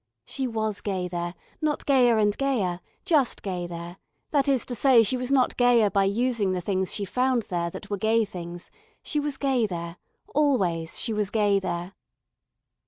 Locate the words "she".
0.25-0.47, 5.03-5.15, 6.91-7.05, 9.03-9.19, 10.97-11.13